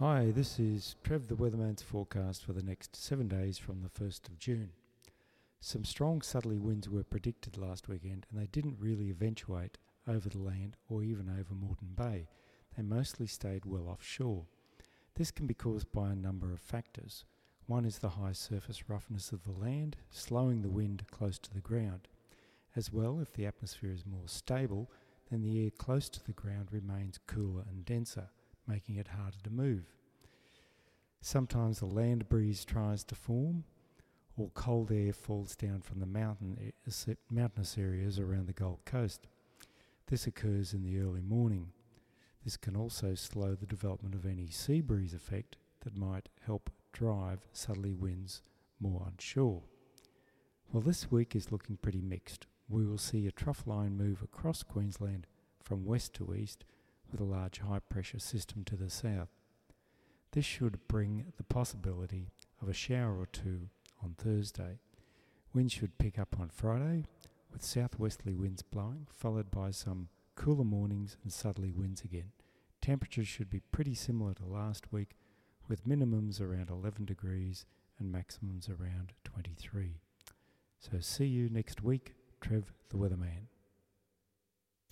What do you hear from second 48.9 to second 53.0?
onshore. Well, this week is looking pretty mixed. We will